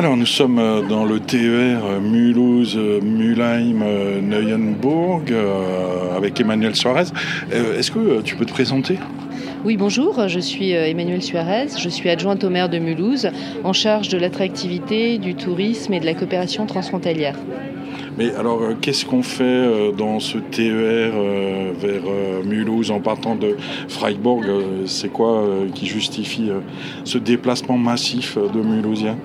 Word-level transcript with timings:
Alors 0.00 0.16
nous 0.16 0.24
sommes 0.24 0.58
euh, 0.58 0.80
dans 0.80 1.04
le 1.04 1.20
TER 1.20 1.84
euh, 1.84 2.00
Mulhouse, 2.00 2.74
euh, 2.74 3.02
Mulheim, 3.02 3.84
Neuenburg 4.22 5.30
avec 6.16 6.40
Emmanuel 6.40 6.74
Suarez. 6.74 7.08
Est-ce 7.52 7.90
que 7.90 8.22
tu 8.22 8.34
peux 8.34 8.46
te 8.46 8.52
présenter? 8.52 8.96
Oui, 9.62 9.76
bonjour, 9.76 10.26
je 10.26 10.40
suis 10.40 10.70
Emmanuel 10.70 11.20
Suarez, 11.20 11.66
je 11.78 11.90
suis 11.90 12.08
adjointe 12.08 12.42
au 12.44 12.48
maire 12.48 12.70
de 12.70 12.78
Mulhouse 12.78 13.28
en 13.62 13.74
charge 13.74 14.08
de 14.08 14.16
l'attractivité, 14.16 15.18
du 15.18 15.34
tourisme 15.34 15.92
et 15.92 16.00
de 16.00 16.06
la 16.06 16.14
coopération 16.14 16.64
transfrontalière. 16.64 17.36
Mais 18.16 18.34
alors, 18.36 18.62
qu'est-ce 18.80 19.04
qu'on 19.04 19.22
fait 19.22 19.92
dans 19.98 20.18
ce 20.18 20.38
TER 20.38 21.12
vers 21.78 22.42
Mulhouse 22.46 22.90
en 22.90 23.00
partant 23.00 23.34
de 23.34 23.54
Freiburg 23.88 24.46
C'est 24.86 25.12
quoi 25.12 25.44
qui 25.74 25.84
justifie 25.84 26.48
ce 27.04 27.18
déplacement 27.18 27.76
massif 27.76 28.38
de 28.38 28.62
Mulhousiens? 28.62 29.18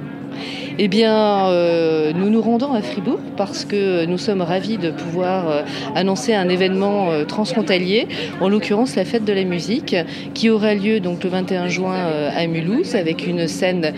Eh 0.78 0.90
bien, 0.90 1.48
euh, 1.48 2.12
nous 2.14 2.30
nous 2.30 2.42
rendons 2.42 2.74
à 2.74 2.82
Fribourg 2.82 3.22
parce 3.38 3.64
que 3.64 4.06
nous 4.06 4.18
sommes 4.18 4.42
ravis 4.42 4.78
de 4.78 4.92
pouvoir 4.92 5.50
euh, 5.50 5.62
annoncer 5.96 6.34
un 6.34 6.50
événement 6.50 7.12
euh, 7.12 7.24
transfrontalier, 7.24 8.10
en 8.42 8.50
l'occurrence 8.50 8.98
la 8.98 9.06
fête 9.06 9.24
de 9.24 9.32
la 9.32 9.46
musique, 9.46 9.96
qui 10.34 10.50
aura 10.50 10.74
lieu 10.74 11.00
donc 11.00 11.24
le 11.24 11.30
21 11.30 11.70
juin 11.70 11.96
à 12.36 12.46
Mulhouse 12.48 12.96
avec 12.96 13.26
une 13.26 13.48
scène 13.48 13.94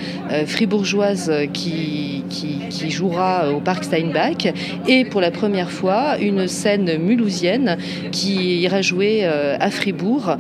fribourgeoise 0.45 1.31
qui, 1.51 2.23
qui, 2.29 2.91
jouera 2.91 3.51
au 3.51 3.59
parc 3.59 3.85
Steinbach. 3.85 4.47
Et 4.87 5.03
pour 5.05 5.19
la 5.19 5.31
première 5.31 5.71
fois 5.71 6.17
une 6.19 6.47
scène 6.47 6.97
mulhousienne 6.97 7.77
qui 8.11 8.59
ira 8.61 8.81
jouer 8.81 9.25
à 9.25 9.69
Fribourg 9.71 10.37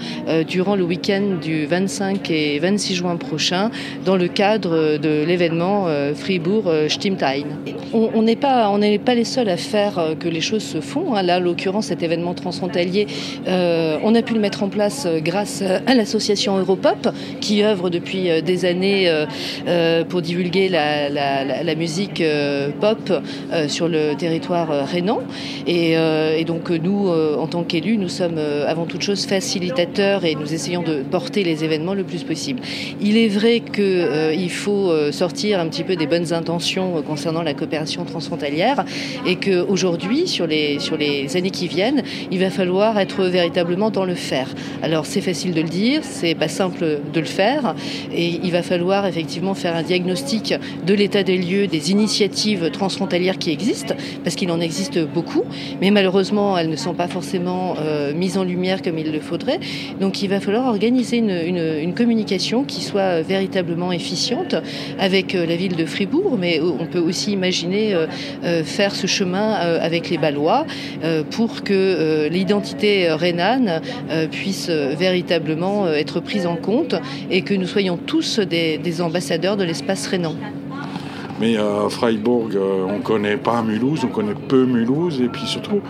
durant 0.47 0.75
le 0.75 0.83
week-end 0.83 1.37
du 1.41 1.65
25 1.65 2.29
et 2.29 2.59
26 2.59 2.95
juin 2.95 3.15
prochain 3.15 3.71
dans 4.05 4.15
le 4.15 4.27
cadre 4.27 4.97
de 4.97 5.23
l'événement 5.25 5.87
Fribourg 6.15 6.26
euh, 6.29 6.89
Stimmtein. 6.89 7.43
On 7.93 8.21
n'est 8.21 8.35
pas, 8.35 8.69
on 8.69 8.79
pas 8.99 9.15
les 9.15 9.23
seuls 9.23 9.49
à 9.49 9.57
faire 9.57 9.97
euh, 9.97 10.15
que 10.15 10.27
les 10.27 10.41
choses 10.41 10.63
se 10.63 10.81
font. 10.81 11.15
Hein. 11.15 11.23
Là, 11.23 11.39
l'occurrence, 11.39 11.87
cet 11.87 12.03
événement 12.03 12.33
transfrontalier, 12.33 13.07
euh, 13.47 13.97
on 14.03 14.13
a 14.13 14.21
pu 14.21 14.33
le 14.33 14.39
mettre 14.39 14.63
en 14.63 14.69
place 14.69 15.07
grâce 15.19 15.61
à 15.61 15.95
l'association 15.95 16.57
Europop, 16.57 17.07
qui 17.39 17.63
œuvre 17.63 17.89
depuis 17.89 18.41
des 18.41 18.65
années 18.65 19.11
pour 20.09 20.21
divulguer 20.21 20.69
la, 20.69 21.75
musique 21.75 22.23
pop 22.79 23.11
sur 23.67 23.87
le 23.87 24.13
territoire 24.15 24.87
rhénan. 24.87 25.19
Et, 25.65 25.93
et 25.93 26.43
donc 26.45 26.69
nous, 26.69 27.09
en 27.09 27.47
tant 27.47 27.63
qu'élus, 27.63 27.97
nous 27.97 28.09
sommes 28.09 28.39
avant 28.67 28.85
toute 28.85 29.01
chose 29.01 29.25
facilitateurs 29.25 30.25
et 30.25 30.35
nous 30.35 30.53
essayons 30.53 30.81
de 30.81 31.03
porter 31.03 31.43
les 31.43 31.63
événements 31.63 31.93
le 31.93 32.03
plus 32.03 32.23
possible. 32.23 32.61
Il 33.01 33.17
est 33.17 33.27
vrai 33.27 33.59
qu'il 33.61 34.51
faut 34.51 34.91
sortir 35.11 35.59
un 35.59 35.67
petit 35.67 35.83
peu 35.83 35.95
des 35.95 36.07
bonnes 36.07 36.16
intentions 36.31 37.01
concernant 37.03 37.41
la 37.41 37.53
coopération 37.53 38.05
transfrontalière 38.05 38.85
et 39.25 39.35
qu'aujourd'hui, 39.35 40.27
sur 40.27 40.47
les, 40.47 40.79
sur 40.79 40.97
les 40.97 41.35
années 41.37 41.51
qui 41.51 41.67
viennent, 41.67 42.03
il 42.31 42.39
va 42.39 42.49
falloir 42.49 42.97
être 42.99 43.23
véritablement 43.25 43.89
dans 43.89 44.05
le 44.05 44.15
faire. 44.15 44.49
Alors 44.81 45.05
c'est 45.05 45.21
facile 45.21 45.53
de 45.53 45.61
le 45.61 45.69
dire, 45.69 46.01
c'est 46.03 46.35
pas 46.35 46.47
simple 46.47 46.99
de 47.13 47.19
le 47.19 47.25
faire 47.25 47.75
et 48.13 48.39
il 48.43 48.51
va 48.51 48.61
falloir 48.61 49.05
effectivement 49.05 49.53
faire 49.53 49.75
un 49.75 49.83
diagnostic 49.83 50.53
de 50.85 50.93
l'état 50.93 51.23
des 51.23 51.37
lieux, 51.37 51.67
des 51.67 51.91
initiatives 51.91 52.69
transfrontalières 52.71 53.37
qui 53.37 53.51
existent, 53.51 53.95
parce 54.23 54.35
qu'il 54.35 54.51
en 54.51 54.59
existe 54.59 54.99
beaucoup, 55.05 55.43
mais 55.81 55.91
malheureusement 55.91 56.57
elles 56.57 56.69
ne 56.69 56.75
sont 56.75 56.93
pas 56.93 57.07
forcément 57.07 57.75
euh, 57.79 58.13
mises 58.13 58.37
en 58.37 58.43
lumière 58.43 58.81
comme 58.81 58.97
il 58.97 59.11
le 59.11 59.19
faudrait. 59.19 59.59
Donc 59.99 60.21
il 60.21 60.29
va 60.29 60.39
falloir 60.39 60.67
organiser 60.67 61.17
une, 61.17 61.29
une, 61.29 61.79
une 61.81 61.93
communication 61.93 62.63
qui 62.63 62.81
soit 62.81 63.21
véritablement 63.21 63.91
efficiente 63.91 64.55
avec 64.99 65.35
euh, 65.35 65.45
la 65.45 65.55
ville 65.55 65.75
de 65.75 65.85
Fribourg 65.85 66.06
mais 66.37 66.61
on 66.61 66.85
peut 66.85 66.99
aussi 66.99 67.31
imaginer 67.31 67.93
euh, 67.93 68.07
euh, 68.43 68.63
faire 68.63 68.95
ce 68.95 69.07
chemin 69.07 69.55
euh, 69.55 69.79
avec 69.81 70.09
les 70.09 70.17
Balois 70.17 70.65
pour 71.31 71.63
que 71.63 72.27
l'identité 72.29 73.11
rhénane 73.11 73.81
puisse 74.31 74.69
véritablement 74.69 75.87
être 75.87 76.19
prise 76.19 76.45
en 76.45 76.55
compte 76.55 76.95
et 77.29 77.41
que 77.41 77.53
nous 77.53 77.67
soyons 77.67 77.97
tous 77.97 78.39
des, 78.39 79.01
ambassadeurs 79.01 79.57
de 79.57 79.63
l'espace 79.63 80.07
rhénan. 80.07 80.35
Mais 81.39 81.57
à 81.57 81.87
Freiburg, 81.89 82.57
on 82.57 82.97
ne 82.97 83.03
connaît 83.03 83.37
pas 83.37 83.61
Mulhouse, 83.61 84.01
on 84.03 84.07
connaît 84.07 84.33
peu 84.47 84.65
Mulhouse, 84.65 85.21
et 85.21 85.27
puis 85.27 85.45
surtout, 85.45 85.81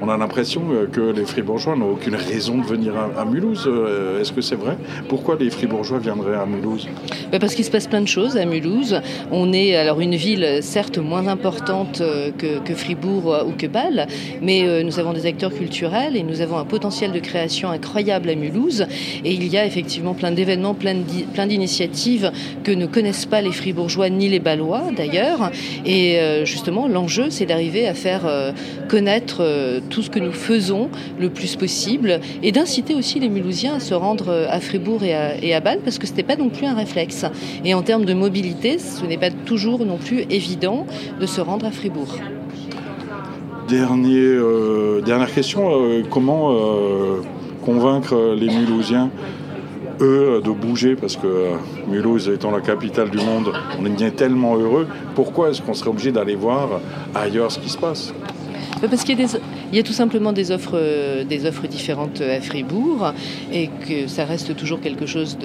on 0.00 0.08
a 0.08 0.16
l'impression 0.16 0.62
euh, 0.70 0.86
que 0.86 1.00
les 1.00 1.24
Fribourgeois 1.24 1.76
n'ont 1.76 1.92
aucune 1.92 2.14
raison 2.14 2.58
de 2.58 2.66
venir 2.66 2.92
à, 3.16 3.24
Mulhouse. 3.24 3.64
Euh, 3.66 4.20
est-ce 4.20 4.32
que 4.32 4.40
c'est 4.40 4.56
vrai? 4.56 4.76
Pourquoi 5.08 5.36
les 5.38 5.50
Fribourgeois 5.50 5.98
viendraient 5.98 6.36
à 6.36 6.46
Mulhouse? 6.46 6.88
Bah, 7.32 7.38
Parce 7.38 7.54
qu'il 7.54 7.64
se 7.64 7.70
passe 7.70 7.86
plein 7.86 8.00
de 8.00 8.08
choses 8.08 8.36
à 8.36 8.44
Mulhouse. 8.44 9.00
On 9.30 9.52
est 9.52 9.76
alors 9.76 10.00
une 10.00 10.14
ville 10.14 10.58
certes 10.60 10.98
moins 10.98 11.26
importante 11.26 12.00
euh, 12.00 12.30
que, 12.30 12.74
Fribourg 12.74 13.44
ou 13.46 13.52
que 13.52 13.66
Bâle, 13.66 14.06
mais 14.42 14.84
nous 14.84 14.98
avons 14.98 15.14
des 15.14 15.24
acteurs 15.24 15.52
culturels 15.52 16.14
et 16.14 16.22
nous 16.22 16.42
avons 16.42 16.58
un 16.58 16.64
potentiel 16.64 17.12
de 17.12 17.20
création 17.20 17.70
incroyable 17.70 18.28
à 18.28 18.34
Mulhouse. 18.34 18.86
Et 19.24 19.32
il 19.32 19.46
y 19.48 19.56
a 19.56 19.64
effectivement 19.64 20.12
plein 20.12 20.30
d'événements, 20.30 20.74
plein 20.74 21.46
d'initiatives 21.46 22.30
que 22.64 22.72
ne 22.72 22.86
connaissent 22.86 23.24
pas 23.24 23.40
les 23.40 23.52
Fribourgeois 23.52 24.10
ni 24.10 24.28
les 24.28 24.40
Balois 24.40 24.82
d'ailleurs. 24.94 25.50
Et 25.86 26.18
justement, 26.44 26.86
l'enjeu, 26.86 27.30
c'est 27.30 27.46
d'arriver 27.46 27.88
à 27.88 27.94
faire 27.94 28.22
connaître 28.88 29.42
tout 29.86 30.02
ce 30.02 30.10
que 30.10 30.18
nous 30.18 30.32
faisons 30.32 30.88
le 31.18 31.30
plus 31.30 31.56
possible 31.56 32.20
et 32.42 32.52
d'inciter 32.52 32.94
aussi 32.94 33.20
les 33.20 33.28
Mulhousiens 33.28 33.74
à 33.74 33.80
se 33.80 33.94
rendre 33.94 34.28
euh, 34.28 34.46
à 34.48 34.60
Fribourg 34.60 35.02
et 35.02 35.54
à, 35.54 35.60
Bâle 35.60 35.80
parce 35.84 35.98
que 35.98 36.06
ce 36.06 36.12
n'était 36.12 36.22
pas 36.22 36.36
non 36.36 36.48
plus 36.48 36.66
un 36.66 36.74
réflexe. 36.74 37.24
Et 37.64 37.74
en 37.74 37.82
termes 37.82 38.04
de 38.04 38.14
mobilité, 38.14 38.78
ce 38.78 39.04
n'est 39.04 39.16
pas 39.16 39.30
toujours 39.30 39.84
non 39.84 39.96
plus 39.96 40.24
évident 40.30 40.86
de 41.20 41.26
se 41.26 41.40
rendre 41.40 41.66
à 41.66 41.70
Fribourg. 41.70 42.16
Euh, 43.72 45.00
dernière 45.02 45.32
question, 45.32 45.70
euh, 45.70 46.02
comment 46.08 46.54
convaincre 47.64 48.34
les 48.38 48.46
Mulhousiens 48.46 49.10
eux 50.00 50.40
de 50.44 50.50
bouger? 50.50 50.94
Parce 50.94 51.16
que 51.16 51.52
Mulhouse 51.88 52.28
étant 52.28 52.50
la 52.50 52.60
capitale 52.60 53.10
du 53.10 53.18
monde, 53.18 53.52
on 53.80 53.84
est 53.86 53.90
bien 53.90 54.10
tellement 54.10 54.56
heureux. 54.56 54.86
Pourquoi 55.14 55.50
est-ce 55.50 55.62
qu'on 55.62 55.74
serait 55.74 55.90
obligé 55.90 56.12
d'aller 56.12 56.36
voir 56.36 56.80
ailleurs 57.14 57.50
ce 57.50 57.58
qui 57.58 57.68
se 57.68 57.78
passe? 57.78 58.12
Parce 58.80 59.04
qu'il 59.04 59.18
y, 59.72 59.78
a 59.78 59.82
tout 59.82 59.92
simplement 59.92 60.32
des 60.32 60.50
offres, 60.50 60.74
euh, 60.74 61.24
des 61.24 61.46
offres 61.46 61.66
différentes 61.66 62.20
à 62.20 62.40
Fribourg 62.40 63.12
et 63.52 63.68
que 63.88 64.06
ça 64.06 64.24
reste 64.24 64.56
toujours 64.56 64.80
quelque 64.80 65.06
chose 65.06 65.38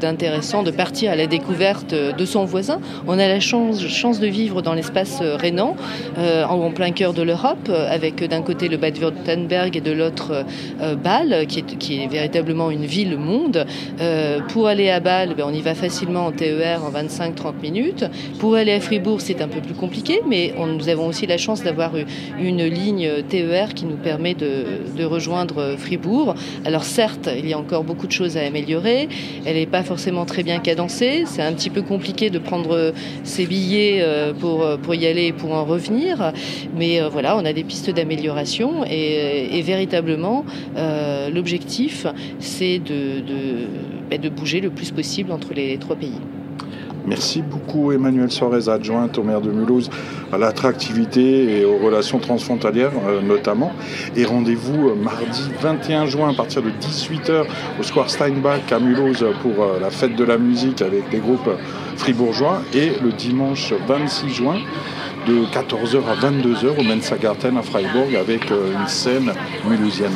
d'intéressant 0.00 0.62
de, 0.62 0.70
partir 0.70 1.12
à 1.12 1.16
la 1.16 1.26
découverte 1.26 1.94
de 1.94 2.24
son 2.24 2.44
voisin. 2.44 2.80
On 3.06 3.18
a 3.18 3.28
la 3.28 3.40
chance, 3.40 3.86
chance 3.88 4.20
de 4.20 4.26
vivre 4.26 4.62
dans 4.62 4.74
l'espace 4.74 5.20
rhénan, 5.20 5.76
euh, 6.18 6.44
en, 6.44 6.70
plein 6.70 6.92
cœur 6.92 7.12
de 7.12 7.22
l'Europe, 7.22 7.70
avec 7.90 8.26
d'un 8.28 8.42
côté 8.42 8.68
le 8.68 8.76
Bad-Württemberg 8.76 9.76
et 9.76 9.80
de 9.80 9.92
l'autre 9.92 10.44
euh, 10.80 10.94
Bâle, 10.94 11.46
qui 11.46 11.60
est, 11.60 12.06
véritablement 12.06 12.70
une 12.70 12.84
ville-monde. 12.84 13.66
Euh, 14.00 14.40
pour 14.48 14.66
aller 14.66 14.90
à 14.90 15.00
Bâle, 15.00 15.34
ben, 15.36 15.44
on 15.46 15.52
y 15.52 15.60
va 15.60 15.74
facilement 15.74 16.26
en 16.26 16.32
TER 16.32 16.80
en 16.84 16.90
25-30 16.90 17.60
minutes. 17.62 18.04
Pour 18.38 18.54
aller 18.54 18.72
à 18.72 18.80
Fribourg, 18.80 19.20
c'est 19.20 19.40
un 19.42 19.48
peu 19.48 19.60
plus 19.60 19.74
compliqué, 19.74 20.20
mais 20.26 20.54
nous 20.58 20.88
avons 20.88 21.06
aussi 21.06 21.26
la 21.26 21.38
chance 21.38 21.62
d'avoir 21.62 21.92
une 22.38 22.64
ligne 22.64 23.22
TER 23.28 23.74
qui 23.74 23.84
nous 23.84 23.96
permet 23.96 24.34
de, 24.34 25.04
rejoindre 25.04 25.76
Fribourg. 25.78 26.34
Alors 26.64 26.84
certes, 26.84 27.28
il 27.36 27.48
y 27.48 27.54
a 27.54 27.58
encore 27.58 27.84
beaucoup 27.84 28.06
de 28.06 28.12
choses 28.12 28.36
à 28.36 28.42
améliorer. 28.42 29.08
Elle 29.44 29.56
n'est 29.56 29.66
pas 29.66 29.82
forcément 29.82 30.26
très 30.26 30.42
bien 30.42 30.58
cadencée. 30.58 31.24
C'est 31.26 31.42
un 31.42 31.52
petit 31.52 31.70
peu 31.70 31.82
compliqué 31.82 32.30
de 32.30 32.38
prendre 32.38 32.92
ses 33.24 33.46
billets 33.46 34.00
euh, 34.02 34.32
pour, 34.32 34.66
pour 34.82 34.94
y 34.94 35.06
aller 35.06 35.26
et 35.26 35.32
pour 35.32 35.52
en 35.52 35.64
revenir. 35.64 36.32
Mais 36.76 37.00
euh, 37.00 37.08
voilà, 37.08 37.36
on 37.36 37.44
a 37.44 37.52
des 37.52 37.64
pistes 37.64 37.90
d'amélioration 37.90 38.84
et, 38.84 39.62
véritablement, 39.62 40.44
euh, 40.76 41.30
l'objectif, 41.30 42.06
c'est 42.38 42.78
de, 42.78 43.20
de, 43.20 43.66
ben, 44.10 44.20
de 44.20 44.28
bouger 44.28 44.60
le 44.60 44.70
plus 44.70 44.90
possible 44.90 45.32
entre 45.32 45.54
les 45.54 45.78
trois 45.78 45.96
pays. 45.96 46.18
Merci 47.10 47.42
beaucoup 47.42 47.90
Emmanuel 47.90 48.30
Suarez, 48.30 48.68
adjointe 48.68 49.18
au 49.18 49.24
maire 49.24 49.40
de 49.40 49.50
Mulhouse 49.50 49.90
à 50.32 50.38
l'attractivité 50.38 51.58
et 51.58 51.64
aux 51.64 51.76
relations 51.76 52.20
transfrontalières 52.20 52.92
euh, 53.08 53.20
notamment. 53.20 53.72
Et 54.14 54.24
rendez-vous 54.24 54.90
euh, 54.90 54.94
mardi 54.94 55.42
21 55.60 56.06
juin 56.06 56.30
à 56.30 56.34
partir 56.34 56.62
de 56.62 56.70
18h 56.70 57.46
au 57.80 57.82
Square 57.82 58.10
Steinbach 58.10 58.70
à 58.70 58.78
Mulhouse 58.78 59.26
pour 59.42 59.60
euh, 59.60 59.80
la 59.80 59.90
fête 59.90 60.14
de 60.14 60.22
la 60.22 60.38
musique 60.38 60.82
avec 60.82 61.10
les 61.10 61.18
groupes 61.18 61.50
fribourgeois 61.96 62.62
et 62.74 62.92
le 63.02 63.10
dimanche 63.10 63.72
26 63.88 64.28
juin 64.28 64.60
de 65.26 65.46
14h 65.46 65.98
à 66.08 66.30
22h 66.30 66.78
au 66.78 66.84
Mensa 66.84 67.18
Garten 67.18 67.56
à 67.56 67.62
Freiburg 67.62 68.14
avec 68.14 68.50
une 68.50 68.86
scène 68.86 69.32
mulhousienne. 69.68 70.12